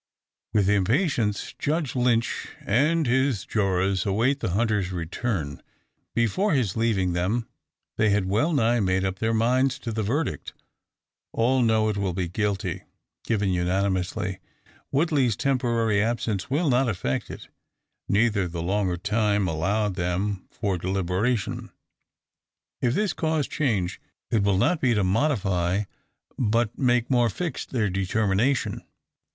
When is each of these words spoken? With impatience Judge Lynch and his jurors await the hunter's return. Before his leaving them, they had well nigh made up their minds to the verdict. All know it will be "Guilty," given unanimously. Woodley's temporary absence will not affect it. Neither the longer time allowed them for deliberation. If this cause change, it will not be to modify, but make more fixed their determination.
With 0.51 0.67
impatience 0.67 1.53
Judge 1.59 1.95
Lynch 1.95 2.47
and 2.61 3.05
his 3.05 3.45
jurors 3.45 4.03
await 4.03 4.39
the 4.39 4.49
hunter's 4.57 4.91
return. 4.91 5.61
Before 6.15 6.53
his 6.55 6.75
leaving 6.75 7.13
them, 7.13 7.47
they 7.97 8.09
had 8.09 8.25
well 8.25 8.51
nigh 8.51 8.79
made 8.79 9.05
up 9.05 9.19
their 9.19 9.31
minds 9.35 9.77
to 9.77 9.91
the 9.91 10.01
verdict. 10.01 10.53
All 11.33 11.61
know 11.61 11.87
it 11.87 11.97
will 11.97 12.13
be 12.13 12.27
"Guilty," 12.27 12.81
given 13.25 13.49
unanimously. 13.49 14.39
Woodley's 14.91 15.35
temporary 15.35 16.01
absence 16.01 16.49
will 16.49 16.67
not 16.71 16.89
affect 16.89 17.29
it. 17.29 17.49
Neither 18.09 18.47
the 18.47 18.63
longer 18.63 18.97
time 18.97 19.47
allowed 19.47 19.93
them 19.93 20.47
for 20.49 20.79
deliberation. 20.79 21.69
If 22.81 22.95
this 22.95 23.13
cause 23.13 23.47
change, 23.47 24.01
it 24.31 24.41
will 24.41 24.57
not 24.57 24.81
be 24.81 24.95
to 24.95 25.03
modify, 25.03 25.83
but 26.39 26.75
make 26.75 27.07
more 27.11 27.29
fixed 27.29 27.69
their 27.69 27.91
determination. 27.91 28.83